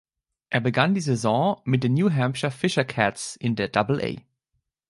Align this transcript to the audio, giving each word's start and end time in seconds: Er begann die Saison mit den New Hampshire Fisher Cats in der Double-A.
Er 0.49 0.61
begann 0.61 0.95
die 0.95 0.99
Saison 1.01 1.61
mit 1.63 1.83
den 1.83 1.93
New 1.93 2.09
Hampshire 2.11 2.49
Fisher 2.51 2.83
Cats 2.85 3.35
in 3.35 3.55
der 3.55 3.67
Double-A. 3.67 4.15